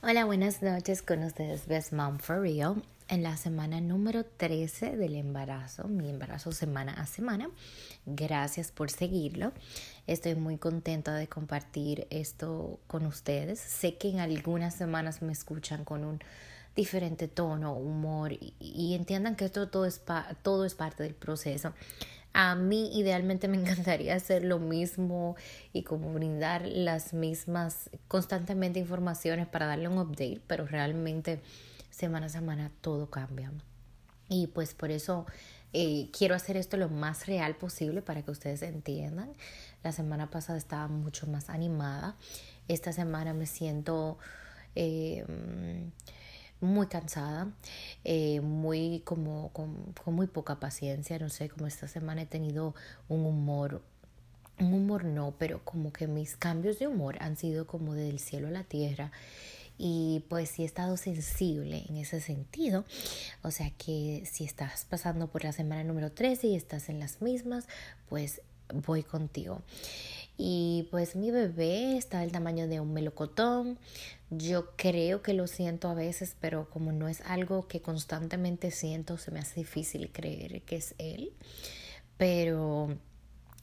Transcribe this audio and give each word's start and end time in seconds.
Hola, 0.00 0.24
buenas 0.26 0.62
noches 0.62 1.02
con 1.02 1.24
ustedes, 1.24 1.66
Best 1.66 1.92
Mom 1.92 2.18
for 2.20 2.40
Real. 2.40 2.84
En 3.08 3.24
la 3.24 3.36
semana 3.36 3.80
número 3.80 4.24
13 4.24 4.96
del 4.96 5.16
embarazo, 5.16 5.88
mi 5.88 6.08
embarazo 6.08 6.52
semana 6.52 6.92
a 6.92 7.04
semana. 7.04 7.50
Gracias 8.06 8.70
por 8.70 8.92
seguirlo. 8.92 9.50
Estoy 10.06 10.36
muy 10.36 10.56
contenta 10.56 11.16
de 11.16 11.26
compartir 11.26 12.06
esto 12.10 12.78
con 12.86 13.06
ustedes. 13.06 13.58
Sé 13.58 13.96
que 13.96 14.08
en 14.10 14.20
algunas 14.20 14.76
semanas 14.76 15.20
me 15.20 15.32
escuchan 15.32 15.84
con 15.84 16.04
un 16.04 16.20
diferente 16.76 17.26
tono, 17.26 17.74
humor 17.74 18.32
y, 18.60 18.94
entiendan 18.94 19.34
que 19.34 19.46
esto 19.46 19.68
todo 19.68 19.84
es, 19.84 20.00
todo 20.42 20.64
es 20.64 20.76
parte 20.76 21.02
del 21.02 21.16
proceso. 21.16 21.72
A 22.40 22.54
mí 22.54 22.88
idealmente 22.96 23.48
me 23.48 23.56
encantaría 23.60 24.14
hacer 24.14 24.44
lo 24.44 24.60
mismo 24.60 25.34
y 25.72 25.82
como 25.82 26.12
brindar 26.12 26.64
las 26.64 27.12
mismas 27.12 27.90
constantemente 28.06 28.78
informaciones 28.78 29.48
para 29.48 29.66
darle 29.66 29.88
un 29.88 29.98
update, 29.98 30.40
pero 30.46 30.64
realmente 30.64 31.40
semana 31.90 32.26
a 32.26 32.28
semana 32.28 32.70
todo 32.80 33.10
cambia. 33.10 33.50
Y 34.28 34.46
pues 34.46 34.72
por 34.74 34.92
eso 34.92 35.26
eh, 35.72 36.10
quiero 36.16 36.36
hacer 36.36 36.56
esto 36.56 36.76
lo 36.76 36.88
más 36.88 37.26
real 37.26 37.56
posible 37.56 38.02
para 38.02 38.22
que 38.22 38.30
ustedes 38.30 38.62
entiendan. 38.62 39.32
La 39.82 39.90
semana 39.90 40.30
pasada 40.30 40.58
estaba 40.58 40.86
mucho 40.86 41.26
más 41.26 41.50
animada. 41.50 42.14
Esta 42.68 42.92
semana 42.92 43.34
me 43.34 43.46
siento... 43.46 44.16
Eh, 44.76 45.24
muy 46.60 46.86
cansada, 46.86 47.48
eh, 48.04 48.40
muy 48.40 49.00
como 49.04 49.50
con, 49.52 49.94
muy 50.06 50.26
poca 50.26 50.58
paciencia, 50.60 51.18
no 51.18 51.28
sé, 51.28 51.48
como 51.48 51.66
esta 51.66 51.88
semana 51.88 52.22
he 52.22 52.26
tenido 52.26 52.74
un 53.08 53.24
humor, 53.24 53.82
un 54.58 54.74
humor 54.74 55.04
no, 55.04 55.34
pero 55.38 55.64
como 55.64 55.92
que 55.92 56.06
mis 56.06 56.36
cambios 56.36 56.78
de 56.78 56.88
humor 56.88 57.16
han 57.20 57.36
sido 57.36 57.66
como 57.66 57.94
del 57.94 58.18
cielo 58.18 58.48
a 58.48 58.50
la 58.50 58.64
tierra 58.64 59.12
y 59.78 60.24
pues 60.28 60.50
sí 60.50 60.62
he 60.62 60.66
estado 60.66 60.96
sensible 60.96 61.84
en 61.88 61.96
ese 61.96 62.20
sentido. 62.20 62.84
O 63.42 63.52
sea 63.52 63.70
que 63.70 64.24
si 64.30 64.44
estás 64.44 64.84
pasando 64.84 65.28
por 65.28 65.44
la 65.44 65.52
semana 65.52 65.84
número 65.84 66.10
13 66.10 66.48
y 66.48 66.56
estás 66.56 66.88
en 66.88 66.98
las 66.98 67.22
mismas, 67.22 67.68
pues 68.08 68.42
voy 68.74 69.04
contigo. 69.04 69.62
Y 70.38 70.86
pues 70.92 71.16
mi 71.16 71.30
bebé 71.32 71.98
está 71.98 72.20
del 72.20 72.32
tamaño 72.32 72.68
de 72.68 72.80
un 72.80 72.94
melocotón. 72.94 73.78
Yo 74.30 74.70
creo 74.76 75.20
que 75.20 75.34
lo 75.34 75.48
siento 75.48 75.88
a 75.88 75.94
veces, 75.94 76.36
pero 76.40 76.70
como 76.70 76.92
no 76.92 77.08
es 77.08 77.20
algo 77.22 77.66
que 77.66 77.82
constantemente 77.82 78.70
siento, 78.70 79.18
se 79.18 79.32
me 79.32 79.40
hace 79.40 79.56
difícil 79.60 80.10
creer 80.12 80.62
que 80.62 80.76
es 80.76 80.94
él. 80.98 81.32
Pero 82.16 82.96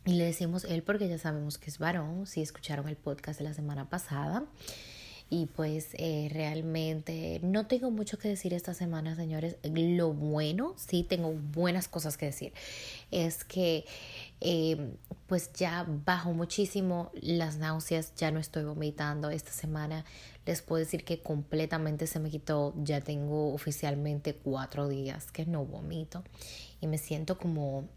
y 0.05 0.13
le 0.13 0.25
decimos 0.25 0.65
él 0.65 0.83
porque 0.83 1.07
ya 1.07 1.17
sabemos 1.17 1.57
que 1.57 1.69
es 1.69 1.79
varón, 1.79 2.27
si 2.27 2.41
escucharon 2.41 2.87
el 2.87 2.95
podcast 2.95 3.39
de 3.39 3.45
la 3.45 3.53
semana 3.55 3.89
pasada. 3.89 4.45
Y 5.31 5.47
pues 5.47 5.89
eh, 5.93 6.29
realmente 6.31 7.39
no 7.41 7.65
tengo 7.65 7.89
mucho 7.89 8.19
que 8.19 8.27
decir 8.27 8.53
esta 8.53 8.75
semana, 8.75 9.15
señores. 9.15 9.55
Lo 9.63 10.13
bueno, 10.13 10.75
sí 10.77 11.03
tengo 11.03 11.31
buenas 11.31 11.87
cosas 11.87 12.17
que 12.17 12.27
decir, 12.27 12.53
es 13.09 13.43
que 13.43 13.85
eh, 14.41 14.93
pues 15.27 15.51
ya 15.53 15.85
bajo 15.87 16.33
muchísimo 16.33 17.11
las 17.13 17.57
náuseas, 17.57 18.13
ya 18.15 18.31
no 18.31 18.39
estoy 18.39 18.63
vomitando 18.63 19.29
esta 19.29 19.51
semana. 19.51 20.05
Les 20.45 20.61
puedo 20.61 20.79
decir 20.79 21.03
que 21.03 21.21
completamente 21.21 22.05
se 22.07 22.19
me 22.19 22.29
quitó, 22.29 22.73
ya 22.77 23.01
tengo 23.01 23.53
oficialmente 23.53 24.35
cuatro 24.35 24.87
días 24.87 25.31
que 25.31 25.45
no 25.45 25.65
vomito 25.65 26.23
y 26.81 26.87
me 26.87 26.97
siento 26.97 27.37
como 27.37 27.87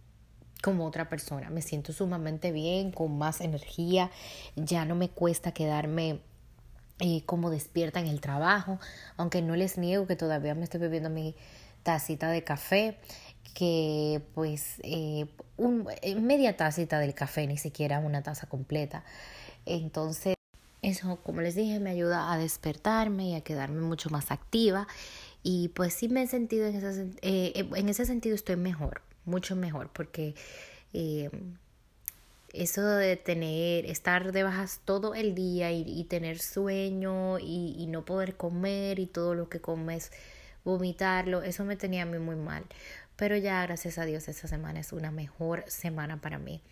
como 0.63 0.87
otra 0.87 1.09
persona, 1.09 1.51
me 1.51 1.63
siento 1.63 1.93
sumamente 1.93 2.51
bien, 2.51 2.91
con 2.91 3.17
más 3.17 3.41
energía, 3.41 4.11
ya 4.57 4.85
no 4.85 4.97
me 4.97 5.09
cuesta 5.09 5.53
quedarme 5.53 6.21
y 7.01 7.21
como 7.23 7.51
despierta 7.51 8.01
en 8.01 8.09
el 8.09 8.21
trabajo, 8.21 8.81
aunque 9.17 9.41
no 9.41 9.55
les 9.55 9.79
niego 9.79 10.07
que 10.07 10.17
todavía 10.17 10.55
me 10.55 10.65
estoy 10.65 10.81
bebiendo 10.81 11.11
mi 11.11 11.37
tacita 11.85 12.29
de 12.29 12.43
café, 12.43 12.99
que 13.55 14.23
pues 14.35 14.75
eh, 14.83 15.27
un, 15.57 15.89
eh, 16.03 16.15
media 16.17 16.57
tacita 16.57 16.99
del 16.99 17.15
café, 17.15 17.47
ni 17.47 17.59
siquiera 17.59 17.99
una 17.99 18.23
taza 18.23 18.47
completa. 18.47 19.05
Entonces, 19.67 20.35
eso, 20.83 21.19
como 21.23 21.41
les 21.41 21.55
dije, 21.55 21.81
me 21.81 21.91
ayuda 21.91 22.33
a 22.33 22.39
despertarme 22.39 23.31
y 23.31 23.35
a 23.35 23.41
quedarme 23.43 23.81
mucho 23.81 24.11
más 24.11 24.31
activa. 24.31 24.87
Y 25.43 25.69
pues 25.69 25.95
sí 25.95 26.09
me 26.09 26.23
he 26.23 26.27
sentido 26.27 26.67
en 26.67 26.77
ese, 26.77 27.11
eh, 27.23 27.69
en 27.75 27.89
ese 27.89 28.05
sentido 28.07 28.35
estoy 28.35 28.57
mejor, 28.57 29.03
mucho 29.25 29.57
mejor, 29.57 29.91
porque 29.93 30.35
eso 32.53 32.85
de 32.85 33.17
tener, 33.17 33.87
estar 33.87 34.33
de 34.33 34.43
bajas 34.43 34.81
todo 34.85 35.15
el 35.15 35.35
día 35.35 35.71
y, 35.73 36.05
tener 36.05 36.39
sueño 36.39 37.39
y, 37.39 37.75
y, 37.79 37.87
no 37.87 38.05
poder 38.05 38.37
comer 38.37 38.99
y 38.99 39.07
todo 39.07 39.35
lo 39.35 39.49
que 39.49 39.61
comes, 39.61 40.11
vomitarlo, 40.65 41.43
eso 41.43 41.65
me 41.65 41.77
tenía 41.77 42.03
a 42.03 42.07
mí 42.07 42.19
muy 42.19 42.37
mal. 42.37 42.65
Pero 43.19 43.37
ya, 43.37 43.61
gracias 43.65 43.99
a 43.99 44.05
Dios, 44.05 44.29
esta 44.29 44.47
semana 44.47 44.79
es 44.79 44.93
una 44.93 45.11
mejor 45.11 45.65
semana 45.67 46.21
para 46.21 46.39
mí. 46.39 46.63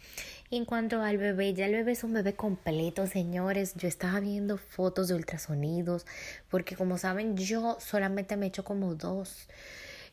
En 0.53 0.65
cuanto 0.65 1.03
al 1.03 1.19
bebé, 1.19 1.53
ya 1.55 1.67
el 1.67 1.73
bebé 1.73 1.91
es 1.91 2.05
un 2.05 2.12
bebé 2.12 2.37
completo, 2.37 3.09
señores. 3.09 3.75
Yo 3.75 3.89
estaba 3.89 4.21
viendo 4.21 4.57
fotos 4.57 5.09
de 5.09 5.15
ultrasonidos, 5.15 6.07
porque 6.49 6.77
como 6.77 6.99
saben, 6.99 7.37
yo 7.37 7.79
solamente 7.81 8.37
me 8.37 8.47
he 8.47 8.49
hecho 8.51 8.62
como 8.62 8.95
dos 8.95 9.49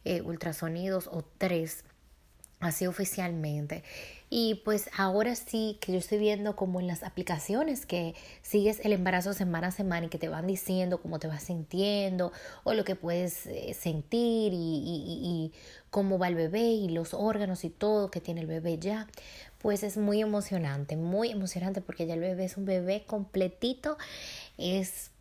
eh, 0.06 0.22
ultrasonidos 0.22 1.08
o 1.08 1.24
tres 1.38 1.84
así 2.66 2.88
oficialmente. 2.88 3.84
Y 4.36 4.56
pues 4.66 4.90
ahora 4.98 5.36
sí 5.36 5.78
que 5.80 5.92
yo 5.92 6.00
estoy 6.00 6.18
viendo 6.18 6.56
como 6.56 6.80
en 6.80 6.88
las 6.88 7.04
aplicaciones 7.04 7.86
que 7.86 8.16
sigues 8.42 8.80
el 8.84 8.92
embarazo 8.92 9.32
semana 9.34 9.68
a 9.68 9.72
semana 9.72 10.08
y 10.08 10.10
que 10.10 10.18
te 10.18 10.28
van 10.28 10.48
diciendo 10.48 11.00
cómo 11.00 11.20
te 11.20 11.28
vas 11.28 11.44
sintiendo 11.44 12.32
o 12.64 12.74
lo 12.74 12.84
que 12.84 12.96
puedes 12.96 13.46
eh, 13.46 13.76
sentir 13.76 14.52
y, 14.54 14.58
y, 14.58 15.52
cómo 15.92 16.18
va 16.18 16.30
el 16.30 16.34
bebé 16.36 16.64
y 16.64 16.90
los 16.90 17.14
órganos 17.14 17.64
y 17.64 17.70
todo 17.70 18.10
que 18.10 18.22
tiene 18.22 18.42
el 18.42 18.48
bebé 18.48 18.80
ya. 18.80 19.08
Pues 19.60 19.84
es 19.84 19.98
muy 19.98 20.22
emocionante, 20.22 20.98
muy 20.98 21.30
emocionante 21.30 21.82
porque 21.82 22.08
ya 22.08 22.16
el 22.16 22.20
bebé 22.20 22.46
es 22.46 22.58
un 22.58 22.66
bebé 22.66 23.06
completito, 23.06 24.00
es 24.58 25.12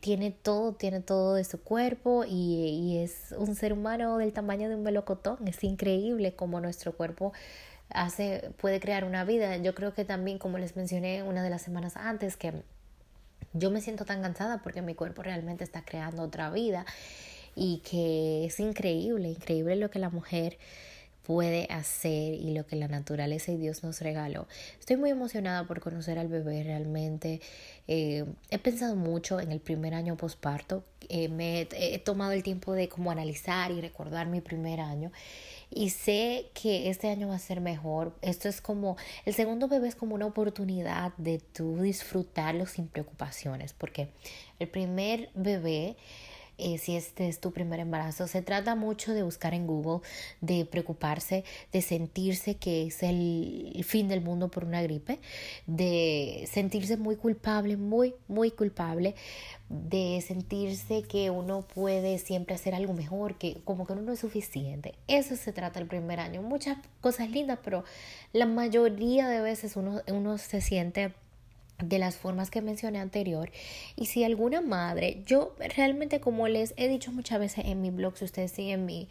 tiene 0.00 0.30
todo, 0.30 0.72
tiene 0.72 1.00
todo 1.00 1.34
de 1.34 1.44
su 1.44 1.60
cuerpo 1.62 2.24
y, 2.26 2.98
es 2.98 3.34
un 3.36 3.54
ser 3.54 3.72
humano 3.72 4.16
del 4.18 4.32
tamaño 4.32 4.68
de 4.68 4.76
un 4.76 4.82
melocotón. 4.82 5.46
Es 5.46 5.62
increíble 5.64 6.34
cómo 6.34 6.60
nuestro 6.60 6.92
cuerpo 6.92 7.32
hace, 7.90 8.50
puede 8.58 8.80
crear 8.80 9.04
una 9.04 9.24
vida. 9.24 9.56
Yo 9.58 9.74
creo 9.74 9.94
que 9.94 10.04
también, 10.04 10.38
como 10.38 10.58
les 10.58 10.76
mencioné 10.76 11.22
una 11.22 11.42
de 11.42 11.50
las 11.50 11.62
semanas 11.62 11.96
antes, 11.96 12.36
que 12.36 12.62
yo 13.52 13.70
me 13.70 13.80
siento 13.80 14.04
tan 14.04 14.22
cansada 14.22 14.62
porque 14.62 14.82
mi 14.82 14.94
cuerpo 14.94 15.22
realmente 15.22 15.64
está 15.64 15.84
creando 15.84 16.22
otra 16.22 16.50
vida 16.50 16.84
y 17.54 17.78
que 17.78 18.46
es 18.46 18.60
increíble, 18.60 19.28
increíble 19.28 19.76
lo 19.76 19.90
que 19.90 19.98
la 19.98 20.10
mujer 20.10 20.58
puede 21.26 21.66
hacer 21.70 22.34
y 22.34 22.54
lo 22.54 22.66
que 22.66 22.76
la 22.76 22.86
naturaleza 22.86 23.50
y 23.50 23.56
Dios 23.56 23.82
nos 23.82 24.00
regaló. 24.00 24.46
Estoy 24.78 24.96
muy 24.96 25.10
emocionada 25.10 25.66
por 25.66 25.80
conocer 25.80 26.20
al 26.20 26.28
bebé 26.28 26.62
realmente. 26.62 27.40
Eh, 27.88 28.24
he 28.50 28.58
pensado 28.58 28.94
mucho 28.94 29.40
en 29.40 29.50
el 29.50 29.58
primer 29.58 29.92
año 29.92 30.16
posparto. 30.16 30.84
Eh, 31.08 31.28
me 31.28 31.66
he, 31.72 31.98
tomado 31.98 32.30
el 32.30 32.44
tiempo 32.44 32.74
de 32.74 32.88
como 32.88 33.10
analizar 33.10 33.72
y 33.72 33.80
recordar 33.80 34.28
mi 34.28 34.40
primer 34.40 34.80
año. 34.80 35.10
Y 35.68 35.90
sé 35.90 36.46
que 36.54 36.90
este 36.90 37.08
año 37.08 37.26
va 37.26 37.34
a 37.34 37.40
ser 37.40 37.60
mejor. 37.60 38.14
Esto 38.22 38.48
es 38.48 38.60
como, 38.60 38.96
el 39.24 39.34
segundo 39.34 39.66
bebé 39.66 39.88
es 39.88 39.96
como 39.96 40.14
una 40.14 40.26
oportunidad 40.26 41.12
de 41.16 41.40
tú 41.40 41.80
disfrutarlo 41.80 42.66
sin 42.66 42.86
preocupaciones. 42.86 43.72
Porque 43.72 44.10
el 44.60 44.68
primer 44.68 45.30
bebé 45.34 45.96
eh, 46.58 46.78
si 46.78 46.96
este 46.96 47.28
es 47.28 47.40
tu 47.40 47.52
primer 47.52 47.80
embarazo. 47.80 48.26
Se 48.26 48.42
trata 48.42 48.74
mucho 48.74 49.12
de 49.12 49.22
buscar 49.22 49.54
en 49.54 49.66
Google, 49.66 50.00
de 50.40 50.64
preocuparse, 50.64 51.44
de 51.72 51.82
sentirse 51.82 52.56
que 52.56 52.86
es 52.86 53.02
el 53.02 53.84
fin 53.86 54.08
del 54.08 54.20
mundo 54.20 54.50
por 54.50 54.64
una 54.64 54.82
gripe, 54.82 55.18
de 55.66 56.48
sentirse 56.50 56.96
muy 56.96 57.16
culpable, 57.16 57.76
muy, 57.76 58.14
muy 58.28 58.50
culpable, 58.50 59.14
de 59.68 60.22
sentirse 60.26 61.02
que 61.02 61.30
uno 61.30 61.62
puede 61.62 62.18
siempre 62.18 62.54
hacer 62.54 62.74
algo 62.74 62.92
mejor, 62.92 63.36
que 63.36 63.60
como 63.64 63.86
que 63.86 63.92
uno 63.92 64.02
no 64.02 64.12
es 64.12 64.20
suficiente. 64.20 64.94
Eso 65.08 65.36
se 65.36 65.52
trata 65.52 65.80
el 65.80 65.86
primer 65.86 66.20
año. 66.20 66.42
Muchas 66.42 66.78
cosas 67.00 67.30
lindas, 67.30 67.58
pero 67.62 67.84
la 68.32 68.46
mayoría 68.46 69.28
de 69.28 69.40
veces 69.40 69.76
uno, 69.76 70.02
uno 70.08 70.38
se 70.38 70.60
siente 70.60 71.12
de 71.82 71.98
las 71.98 72.16
formas 72.16 72.50
que 72.50 72.62
mencioné 72.62 73.00
anterior. 73.00 73.50
Y 73.96 74.06
si 74.06 74.24
alguna 74.24 74.60
madre 74.60 75.22
yo 75.26 75.54
realmente 75.76 76.20
como 76.20 76.48
les 76.48 76.74
he 76.76 76.88
dicho 76.88 77.12
muchas 77.12 77.38
veces 77.38 77.64
en 77.66 77.82
mi 77.82 77.90
blog 77.90 78.16
si 78.16 78.24
ustedes 78.24 78.52
siguen 78.52 78.86
mi 78.86 79.08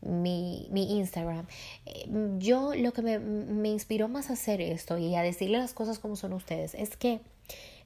mi, 0.00 0.68
mi 0.70 0.98
Instagram 0.98 1.46
eh, 1.86 2.06
yo 2.38 2.74
lo 2.74 2.92
que 2.92 3.00
me, 3.00 3.18
me 3.18 3.70
inspiró 3.70 4.08
más 4.08 4.28
a 4.28 4.34
hacer 4.34 4.60
esto 4.60 4.98
y 4.98 5.14
a 5.14 5.22
decirle 5.22 5.56
las 5.58 5.72
cosas 5.72 5.98
como 5.98 6.14
son 6.16 6.34
ustedes 6.34 6.74
es 6.74 6.96
que 6.96 7.20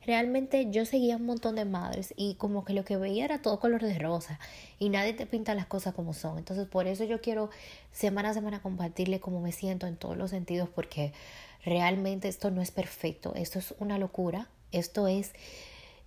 realmente 0.08 0.70
yo 0.70 0.86
seguía 0.86 1.16
un 1.16 1.26
montón 1.26 1.54
de 1.54 1.66
madres 1.66 2.14
y 2.16 2.36
como 2.36 2.64
que 2.64 2.72
lo 2.72 2.82
que 2.82 2.96
veía 2.96 3.26
era 3.26 3.42
todo 3.42 3.60
color 3.60 3.82
de 3.82 3.98
rosa 3.98 4.40
y 4.78 4.88
nadie 4.88 5.12
te 5.12 5.26
pinta 5.26 5.54
las 5.54 5.66
cosas 5.66 5.92
como 5.92 6.14
son. 6.14 6.38
Entonces 6.38 6.66
por 6.66 6.86
eso 6.86 7.04
yo 7.04 7.20
quiero 7.20 7.50
semana 7.92 8.30
a 8.30 8.34
semana 8.34 8.62
compartirle 8.62 9.20
cómo 9.20 9.42
me 9.42 9.52
siento 9.52 9.86
en 9.86 9.96
todos 9.96 10.16
los 10.16 10.30
sentidos 10.30 10.70
porque 10.74 11.12
realmente 11.62 12.26
esto 12.26 12.50
no 12.50 12.62
es 12.62 12.70
perfecto, 12.70 13.34
esto 13.34 13.58
es 13.58 13.74
una 13.80 13.98
locura, 13.98 14.48
esto 14.72 15.08
es 15.08 15.32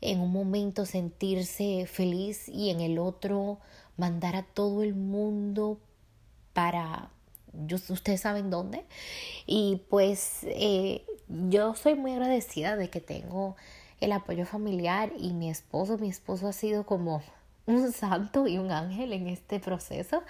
en 0.01 0.19
un 0.19 0.31
momento 0.31 0.87
sentirse 0.87 1.85
feliz 1.85 2.49
y 2.49 2.71
en 2.71 2.81
el 2.81 2.97
otro 2.97 3.59
mandar 3.97 4.35
a 4.35 4.41
todo 4.41 4.81
el 4.81 4.95
mundo 4.95 5.77
para 6.53 7.11
ustedes 7.69 8.21
saben 8.21 8.49
dónde. 8.49 8.83
Y 9.45 9.83
pues 9.91 10.39
eh, 10.45 11.05
yo 11.27 11.75
soy 11.75 11.93
muy 11.93 12.13
agradecida 12.13 12.75
de 12.75 12.89
que 12.89 12.99
tengo 12.99 13.55
el 14.01 14.11
apoyo 14.11 14.45
familiar 14.45 15.13
y 15.17 15.33
mi 15.33 15.49
esposo 15.49 15.97
mi 15.97 16.09
esposo 16.09 16.47
ha 16.47 16.53
sido 16.53 16.85
como 16.85 17.21
un 17.65 17.93
santo 17.93 18.47
y 18.47 18.57
un 18.57 18.71
ángel 18.71 19.13
en 19.13 19.27
este 19.27 19.59
proceso 19.59 20.23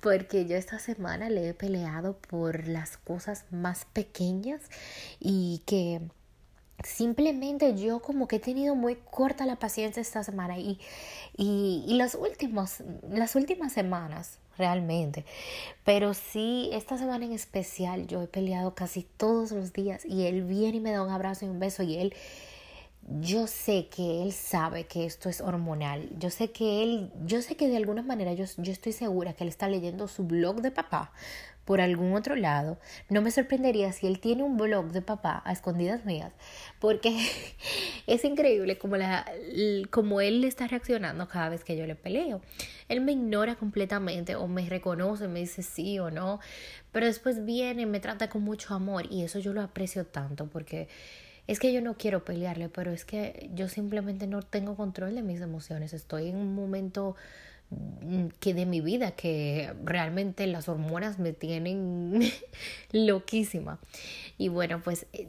porque 0.00 0.46
yo 0.46 0.56
esta 0.56 0.78
semana 0.78 1.30
le 1.30 1.50
he 1.50 1.54
peleado 1.54 2.16
por 2.16 2.66
las 2.66 2.96
cosas 2.96 3.44
más 3.50 3.84
pequeñas 3.84 4.62
y 5.20 5.62
que 5.66 6.00
simplemente 6.82 7.76
yo 7.76 8.00
como 8.00 8.26
que 8.26 8.36
he 8.36 8.40
tenido 8.40 8.74
muy 8.74 8.96
corta 8.96 9.44
la 9.44 9.56
paciencia 9.56 10.00
esta 10.00 10.24
semana 10.24 10.58
y, 10.58 10.80
y, 11.36 11.84
y 11.86 11.94
las, 11.94 12.14
últimas, 12.14 12.82
las 13.10 13.36
últimas 13.36 13.72
semanas 13.72 14.38
realmente. 14.56 15.24
Pero 15.84 16.14
sí, 16.14 16.70
esta 16.72 16.96
semana 16.96 17.24
en 17.26 17.32
especial 17.32 18.06
yo 18.06 18.22
he 18.22 18.26
peleado 18.26 18.74
casi 18.74 19.02
todos 19.02 19.52
los 19.52 19.72
días 19.72 20.04
y 20.06 20.26
él 20.26 20.44
viene 20.44 20.78
y 20.78 20.80
me 20.80 20.92
da 20.92 21.02
un 21.02 21.10
abrazo 21.10 21.44
y 21.44 21.48
un 21.48 21.60
beso 21.60 21.82
y 21.82 21.96
él 21.98 22.14
yo 23.02 23.46
sé 23.46 23.88
que 23.88 24.22
él 24.22 24.32
sabe 24.32 24.84
que 24.84 25.04
esto 25.04 25.28
es 25.28 25.40
hormonal. 25.40 26.08
Yo 26.18 26.30
sé 26.30 26.50
que 26.52 26.82
él, 26.82 27.10
yo 27.24 27.42
sé 27.42 27.56
que 27.56 27.68
de 27.68 27.76
alguna 27.76 28.02
manera 28.02 28.32
yo, 28.34 28.44
yo 28.58 28.72
estoy 28.72 28.92
segura 28.92 29.32
que 29.32 29.44
él 29.44 29.48
está 29.48 29.68
leyendo 29.68 30.06
su 30.06 30.24
blog 30.24 30.60
de 30.60 30.70
papá 30.70 31.12
por 31.64 31.80
algún 31.80 32.14
otro 32.14 32.36
lado. 32.36 32.78
No 33.08 33.22
me 33.22 33.30
sorprendería 33.30 33.92
si 33.92 34.06
él 34.06 34.20
tiene 34.20 34.42
un 34.42 34.56
blog 34.56 34.92
de 34.92 35.02
papá 35.02 35.42
a 35.44 35.52
escondidas 35.52 36.04
mías, 36.04 36.32
porque 36.80 37.16
es 38.06 38.24
increíble 38.24 38.76
como, 38.78 38.96
la, 38.96 39.24
como 39.90 40.20
él 40.20 40.42
está 40.44 40.66
reaccionando 40.66 41.28
cada 41.28 41.48
vez 41.48 41.64
que 41.64 41.76
yo 41.76 41.86
le 41.86 41.94
peleo. 41.94 42.40
Él 42.88 43.00
me 43.00 43.12
ignora 43.12 43.54
completamente 43.54 44.34
o 44.34 44.48
me 44.48 44.68
reconoce, 44.68 45.28
me 45.28 45.40
dice 45.40 45.62
sí 45.62 45.98
o 45.98 46.10
no, 46.10 46.40
pero 46.92 47.06
después 47.06 47.44
viene 47.44 47.86
me 47.86 48.00
trata 48.00 48.28
con 48.28 48.42
mucho 48.42 48.74
amor 48.74 49.06
y 49.08 49.22
eso 49.22 49.38
yo 49.38 49.52
lo 49.52 49.62
aprecio 49.62 50.04
tanto 50.06 50.46
porque 50.48 50.88
es 51.50 51.58
que 51.58 51.72
yo 51.72 51.80
no 51.80 51.94
quiero 51.94 52.24
pelearle, 52.24 52.68
pero 52.68 52.92
es 52.92 53.04
que 53.04 53.50
yo 53.52 53.68
simplemente 53.68 54.28
no 54.28 54.40
tengo 54.40 54.76
control 54.76 55.16
de 55.16 55.22
mis 55.22 55.40
emociones. 55.40 55.92
Estoy 55.92 56.28
en 56.28 56.36
un 56.36 56.54
momento 56.54 57.16
mm, 57.70 58.28
que 58.38 58.54
de 58.54 58.66
mi 58.66 58.80
vida 58.80 59.16
que 59.16 59.74
realmente 59.82 60.46
las 60.46 60.68
hormonas 60.68 61.18
me 61.18 61.32
tienen 61.32 62.20
loquísima. 62.92 63.80
Y 64.38 64.46
bueno, 64.46 64.80
pues 64.84 65.08
eh, 65.12 65.26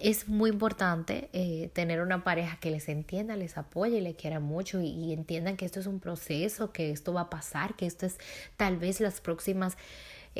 es 0.00 0.26
muy 0.26 0.48
importante 0.48 1.28
eh, 1.34 1.68
tener 1.74 2.00
una 2.00 2.24
pareja 2.24 2.56
que 2.60 2.70
les 2.70 2.88
entienda, 2.88 3.36
les 3.36 3.58
apoye 3.58 3.98
y 3.98 4.00
le 4.00 4.14
quiera 4.14 4.40
mucho 4.40 4.80
y, 4.80 5.12
entiendan 5.12 5.58
que 5.58 5.66
esto 5.66 5.80
es 5.80 5.86
un 5.86 6.00
proceso, 6.00 6.72
que 6.72 6.92
esto 6.92 7.12
va 7.12 7.22
a 7.22 7.30
pasar, 7.30 7.76
que 7.76 7.84
esto 7.84 8.06
es 8.06 8.16
tal 8.56 8.78
vez 8.78 9.02
las 9.02 9.20
próximas 9.20 9.76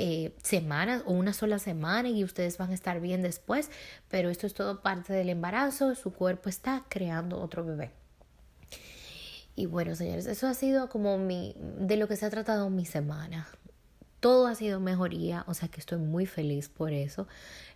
eh, 0.00 0.32
semanas 0.44 1.02
o 1.06 1.12
una 1.12 1.32
sola 1.32 1.58
semana 1.58 2.08
y 2.08 2.22
ustedes 2.22 2.56
van 2.56 2.70
a 2.70 2.74
estar 2.74 3.00
bien 3.00 3.20
después, 3.20 3.68
pero 4.08 4.30
esto 4.30 4.46
es 4.46 4.54
todo 4.54 4.80
parte 4.80 5.12
del 5.12 5.28
embarazo, 5.28 5.96
su 5.96 6.12
cuerpo 6.12 6.48
está 6.48 6.84
creando 6.88 7.40
otro 7.40 7.64
bebé. 7.64 7.90
Y 9.56 9.66
bueno, 9.66 9.96
señores, 9.96 10.26
eso 10.26 10.46
ha 10.46 10.54
sido 10.54 10.88
como 10.88 11.18
mi, 11.18 11.56
de 11.80 11.96
lo 11.96 12.06
que 12.06 12.14
se 12.14 12.24
ha 12.24 12.30
tratado 12.30 12.70
mi 12.70 12.86
semana. 12.86 13.48
Todo 14.20 14.46
ha 14.46 14.54
sido 14.54 14.78
mejoría, 14.78 15.42
o 15.48 15.54
sea 15.54 15.68
que 15.68 15.80
estoy 15.80 15.98
muy 15.98 16.26
feliz 16.26 16.68
por 16.68 16.92
eso. 16.92 17.26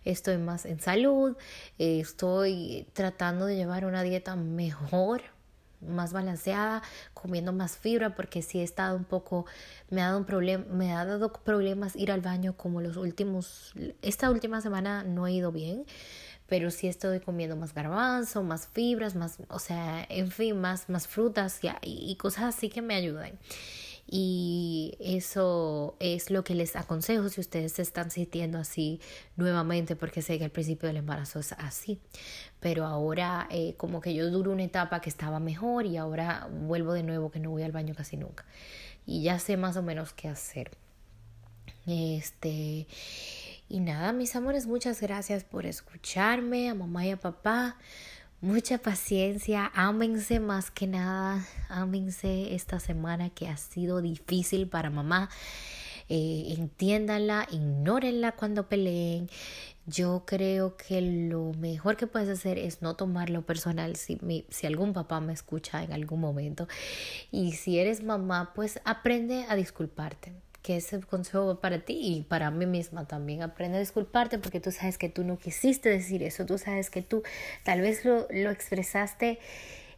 Estoy 0.05 0.37
más 0.37 0.65
en 0.65 0.79
salud, 0.79 1.35
estoy 1.77 2.87
tratando 2.93 3.47
de 3.47 3.57
llevar 3.57 3.83
una 3.83 4.01
dieta 4.01 4.37
mejor, 4.37 5.23
más 5.87 6.13
balanceada, 6.13 6.81
comiendo 7.13 7.53
más 7.53 7.77
fibra, 7.77 8.15
porque 8.15 8.41
si 8.41 8.59
he 8.59 8.63
estado 8.63 8.95
un 8.95 9.05
poco, 9.05 9.45
me 9.89 10.01
ha 10.01 10.07
dado 10.07 10.19
un 10.19 10.25
problema, 10.25 10.65
me 10.69 10.93
ha 10.93 11.05
dado 11.05 11.31
problemas 11.31 11.95
ir 11.95 12.11
al 12.11 12.21
baño 12.21 12.55
como 12.55 12.81
los 12.81 12.97
últimos, 12.97 13.73
esta 14.01 14.29
última 14.31 14.61
semana 14.61 15.03
no 15.03 15.27
he 15.27 15.33
ido 15.33 15.51
bien, 15.51 15.85
pero 16.47 16.71
sí 16.71 16.87
estoy 16.87 17.19
comiendo 17.19 17.55
más 17.55 17.73
garbanzo, 17.73 18.43
más 18.43 18.67
fibras, 18.67 19.15
más, 19.15 19.37
o 19.47 19.59
sea, 19.59 20.05
en 20.09 20.29
fin, 20.31 20.59
más, 20.59 20.89
más 20.89 21.07
frutas 21.07 21.59
y, 21.63 21.69
y 21.81 22.15
cosas 22.17 22.55
así 22.55 22.69
que 22.69 22.81
me 22.81 22.95
ayudan 22.95 23.39
y 24.05 24.95
eso 24.99 25.95
es 25.99 26.29
lo 26.29 26.43
que 26.43 26.55
les 26.55 26.75
aconsejo 26.75 27.29
si 27.29 27.39
ustedes 27.39 27.73
se 27.73 27.81
están 27.81 28.11
sintiendo 28.11 28.57
así 28.57 28.99
nuevamente 29.37 29.95
porque 29.95 30.21
sé 30.21 30.37
que 30.37 30.43
al 30.43 30.51
principio 30.51 30.87
del 30.87 30.97
embarazo 30.97 31.39
es 31.39 31.53
así. 31.53 31.99
Pero 32.59 32.85
ahora 32.85 33.47
eh, 33.49 33.75
como 33.77 34.01
que 34.01 34.13
yo 34.13 34.29
duro 34.29 34.51
una 34.51 34.63
etapa 34.63 35.01
que 35.01 35.09
estaba 35.09 35.39
mejor 35.39 35.85
y 35.85 35.97
ahora 35.97 36.47
vuelvo 36.51 36.93
de 36.93 37.03
nuevo 37.03 37.31
que 37.31 37.39
no 37.39 37.51
voy 37.51 37.63
al 37.63 37.71
baño 37.71 37.95
casi 37.95 38.17
nunca. 38.17 38.45
Y 39.05 39.23
ya 39.23 39.39
sé 39.39 39.57
más 39.57 39.77
o 39.77 39.81
menos 39.81 40.13
qué 40.13 40.27
hacer. 40.27 40.71
Este 41.87 42.87
y 43.69 43.79
nada 43.79 44.13
mis 44.13 44.35
amores 44.35 44.67
muchas 44.67 45.01
gracias 45.01 45.43
por 45.43 45.65
escucharme 45.65 46.69
a 46.69 46.75
mamá 46.75 47.05
y 47.05 47.11
a 47.11 47.17
papá 47.17 47.77
mucha 48.43 48.77
paciencia, 48.77 49.71
ámense 49.73 50.41
más 50.41 50.69
que 50.69 50.85
nada, 50.85 51.45
ámense 51.69 52.53
esta 52.53 52.77
semana 52.81 53.29
que 53.29 53.47
ha 53.47 53.55
sido 53.55 54.01
difícil 54.01 54.67
para 54.67 54.89
mamá. 54.89 55.29
Eh, 56.09 56.53
entiéndanla, 56.57 57.47
ignórenla 57.49 58.33
cuando 58.33 58.67
peleen. 58.67 59.29
Yo 59.85 60.23
creo 60.25 60.75
que 60.75 61.01
lo 61.01 61.53
mejor 61.53 61.95
que 61.95 62.05
puedes 62.05 62.27
hacer 62.27 62.57
es 62.57 62.81
no 62.81 62.95
tomarlo 62.97 63.45
personal 63.45 63.95
si, 63.95 64.19
si 64.49 64.67
algún 64.67 64.91
papá 64.91 65.21
me 65.21 65.31
escucha 65.31 65.81
en 65.81 65.93
algún 65.93 66.19
momento. 66.19 66.67
Y 67.31 67.53
si 67.53 67.79
eres 67.79 68.03
mamá, 68.03 68.51
pues 68.53 68.81
aprende 68.83 69.45
a 69.47 69.55
disculparte 69.55 70.42
que 70.63 70.77
ese 70.77 71.01
consejo 71.01 71.59
para 71.59 71.79
ti 71.79 71.99
y 72.01 72.21
para 72.23 72.49
mí 72.49 72.65
misma 72.65 73.05
también. 73.05 73.43
Aprende 73.43 73.77
a 73.77 73.81
disculparte 73.81 74.39
porque 74.39 74.59
tú 74.59 74.71
sabes 74.71 74.97
que 74.97 75.09
tú 75.09 75.23
no 75.23 75.37
quisiste 75.37 75.89
decir 75.89 76.23
eso, 76.23 76.45
tú 76.45 76.57
sabes 76.57 76.89
que 76.89 77.03
tú 77.03 77.21
tal 77.63 77.81
vez 77.81 78.03
lo, 78.05 78.27
lo 78.31 78.49
expresaste 78.49 79.39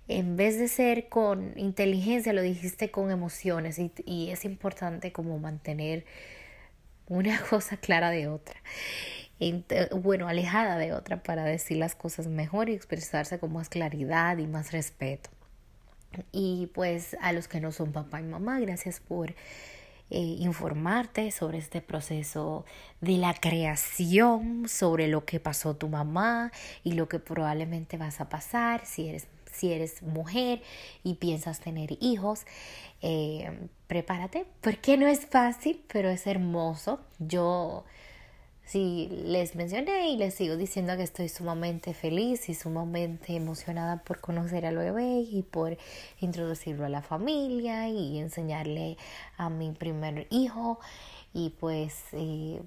en 0.07 0.35
vez 0.35 0.59
de 0.59 0.67
ser 0.67 1.07
con 1.07 1.53
inteligencia, 1.55 2.33
lo 2.33 2.41
dijiste 2.41 2.91
con 2.91 3.11
emociones 3.11 3.79
y, 3.79 3.91
y 4.05 4.31
es 4.31 4.43
importante 4.43 5.11
como 5.11 5.39
mantener 5.39 6.03
una 7.07 7.39
cosa 7.49 7.77
clara 7.77 8.09
de 8.09 8.27
otra. 8.27 8.55
Bueno, 9.91 10.27
alejada 10.27 10.77
de 10.77 10.93
otra 10.93 11.21
para 11.21 11.43
decir 11.43 11.77
las 11.77 11.93
cosas 11.93 12.27
mejor 12.27 12.69
y 12.69 12.73
expresarse 12.73 13.37
con 13.37 13.53
más 13.53 13.69
claridad 13.69 14.37
y 14.37 14.47
más 14.47 14.71
respeto. 14.71 15.29
Y 16.31 16.71
pues 16.73 17.17
a 17.21 17.33
los 17.33 17.47
que 17.47 17.59
no 17.59 17.71
son 17.71 17.91
papá 17.91 18.21
y 18.21 18.23
mamá, 18.23 18.59
gracias 18.61 19.01
por 19.01 19.35
eh, 20.11 20.19
informarte 20.19 21.31
sobre 21.31 21.57
este 21.57 21.81
proceso 21.81 22.63
de 23.01 23.17
la 23.17 23.33
creación, 23.33 24.67
sobre 24.69 25.07
lo 25.07 25.25
que 25.25 25.39
pasó 25.39 25.75
tu 25.75 25.89
mamá 25.89 26.51
y 26.83 26.93
lo 26.93 27.07
que 27.07 27.19
probablemente 27.19 27.97
vas 27.97 28.21
a 28.21 28.29
pasar 28.29 28.85
si 28.85 29.09
eres, 29.09 29.27
si 29.51 29.73
eres 29.73 30.03
mujer 30.03 30.61
y 31.03 31.15
piensas 31.15 31.59
tener 31.59 31.97
hijos. 32.01 32.45
Eh, 33.01 33.67
prepárate, 33.87 34.45
porque 34.61 34.97
no 34.97 35.07
es 35.07 35.25
fácil, 35.25 35.83
pero 35.91 36.09
es 36.09 36.27
hermoso. 36.27 36.99
Yo 37.19 37.83
Sí, 38.65 39.09
les 39.11 39.55
mencioné 39.55 40.09
y 40.09 40.17
les 40.17 40.33
sigo 40.33 40.57
diciendo 40.57 40.97
que 40.97 41.03
estoy 41.03 41.29
sumamente 41.29 41.93
feliz 41.93 42.49
y 42.49 42.55
sumamente 42.55 43.35
emocionada 43.35 43.97
por 43.97 44.19
conocer 44.19 44.65
al 44.65 44.77
bebé 44.77 45.19
y 45.19 45.43
por 45.43 45.77
introducirlo 46.19 46.85
a 46.85 46.89
la 46.89 47.03
familia 47.03 47.87
y 47.89 48.17
enseñarle 48.17 48.97
a 49.37 49.49
mi 49.51 49.71
primer 49.71 50.25
hijo 50.31 50.79
y 51.31 51.51
pues, 51.51 52.05
eh, 52.13 52.59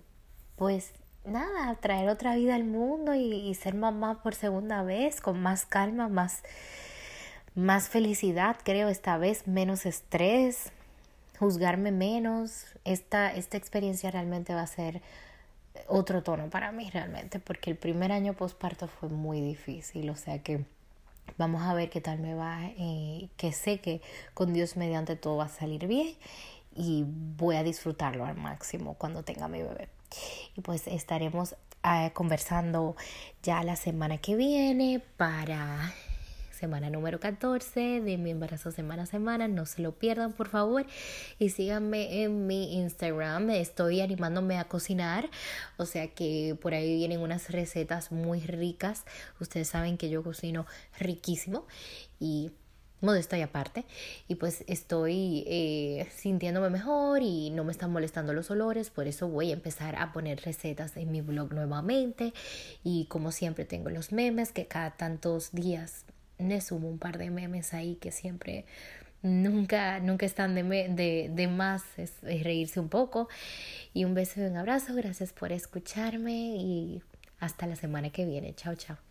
pues 0.54 0.92
nada, 1.24 1.74
traer 1.76 2.08
otra 2.10 2.36
vida 2.36 2.54
al 2.54 2.64
mundo 2.64 3.14
y, 3.14 3.52
ser 3.54 3.74
mamá 3.74 4.22
por 4.22 4.36
segunda 4.36 4.84
vez 4.84 5.20
con 5.20 5.40
más 5.40 5.66
calma, 5.66 6.08
más, 6.08 6.42
más 7.56 7.88
felicidad, 7.88 8.56
creo 8.62 8.88
esta 8.88 9.18
vez, 9.18 9.48
menos 9.48 9.84
estrés, 9.84 10.70
juzgarme 11.40 11.90
menos. 11.90 12.66
Esta, 12.84 13.34
esta 13.34 13.56
experiencia 13.56 14.10
realmente 14.12 14.54
va 14.54 14.62
a 14.62 14.66
ser 14.66 15.02
otro 15.87 16.23
tono 16.23 16.50
para 16.50 16.73
mí 16.73 16.90
realmente, 16.90 17.38
porque 17.38 17.70
el 17.70 17.76
primer 17.76 18.12
año 18.12 18.35
postparto 18.35 18.88
fue 18.88 19.08
muy 19.08 19.40
difícil, 19.40 20.11
o 20.11 20.16
sea 20.16 20.42
que 20.42 20.64
vamos 21.37 21.62
a 21.62 21.75
ver 21.75 21.90
qué 21.90 22.00
tal 22.00 22.18
me 22.18 22.35
va, 22.35 22.61
eh, 22.78 23.28
que 23.37 23.52
sé 23.52 23.80
que 23.80 24.00
con 24.35 24.52
Dios 24.52 24.76
mediante 24.76 25.16
todo 25.16 25.37
va 25.37 25.44
a 25.44 25.49
salir 25.49 25.87
bien 25.87 26.14
y 26.75 27.04
voy 27.06 27.56
a 27.56 27.62
disfrutarlo 27.62 28.25
al 28.25 28.37
máximo 28.37 28.94
cuando 28.94 29.23
tenga 29.23 29.49
mi 29.49 29.62
bebé. 29.62 29.88
Y 30.56 30.61
pues 30.61 30.87
estaremos 30.87 31.56
eh, 31.85 32.11
conversando 32.14 32.97
ya 33.42 33.62
la 33.62 33.76
semana 33.76 34.18
que 34.18 34.37
viene 34.37 35.02
para 35.16 35.92
semana 36.58 36.90
número 36.90 37.20
14 37.20 38.00
de 38.00 38.18
mi 38.18 38.30
embarazo 38.30 38.72
semana 38.72 39.04
a 39.04 39.06
semana. 39.06 39.48
No 39.48 39.64
se 39.64 39.80
lo 39.80 39.92
pierdan, 39.92 40.32
por 40.32 40.48
favor. 40.48 40.84
Y 41.38 41.50
síganme 41.50 42.22
en 42.22 42.46
mi 42.46 42.78
Instagram. 42.78 43.50
Estoy 43.50 44.00
animándome 44.00 44.58
a 44.58 44.64
cocinar. 44.64 45.30
O 45.76 45.86
sea 45.86 46.08
que 46.08 46.58
por 46.60 46.74
ahí 46.74 46.96
vienen 46.96 47.20
unas 47.20 47.50
recetas 47.50 48.10
muy 48.10 48.40
ricas. 48.40 49.04
Ustedes 49.40 49.68
saben 49.68 49.96
que 49.96 50.10
yo 50.10 50.22
cocino 50.22 50.66
riquísimo. 50.98 51.66
Y 52.18 52.50
modesta 53.00 53.38
y 53.38 53.42
aparte 53.42 53.84
y 54.26 54.34
pues 54.34 54.64
estoy 54.66 55.44
eh, 55.46 56.08
sintiéndome 56.16 56.68
mejor 56.68 57.22
y 57.22 57.50
no 57.50 57.62
me 57.62 57.70
están 57.70 57.92
molestando 57.92 58.32
los 58.32 58.50
olores 58.50 58.90
por 58.90 59.06
eso 59.06 59.28
voy 59.28 59.50
a 59.50 59.54
empezar 59.54 59.94
a 59.96 60.12
poner 60.12 60.40
recetas 60.40 60.96
en 60.96 61.12
mi 61.12 61.20
blog 61.20 61.52
nuevamente 61.52 62.32
y 62.82 63.06
como 63.06 63.30
siempre 63.30 63.64
tengo 63.64 63.88
los 63.90 64.10
memes 64.10 64.50
que 64.50 64.66
cada 64.66 64.96
tantos 64.96 65.52
días 65.52 66.04
me 66.38 66.61
sumo 66.61 66.88
un 66.88 66.99
par 66.99 67.18
de 67.18 67.30
memes 67.30 67.75
ahí 67.75 67.97
que 67.97 68.12
siempre 68.12 68.64
nunca 69.23 70.00
nunca 70.00 70.26
están 70.26 70.54
de, 70.54 70.62
de, 70.62 71.30
de 71.33 71.49
más 71.49 71.83
es, 71.97 72.14
es 72.23 72.45
reírse 72.45 72.80
un 72.80 72.88
poco. 72.88 73.28
Y 73.95 74.04
un 74.04 74.14
beso 74.14 74.40
y 74.40 74.45
un 74.45 74.57
abrazo 74.57 74.95
gracias 74.95 75.33
por 75.33 75.52
escucharme 75.52 76.57
y 76.57 77.02
hasta 77.40 77.66
la 77.66 77.76
semana 77.76 78.11
que 78.11 78.26
viene. 78.26 78.54
Chao 78.54 78.75
chao 78.75 79.07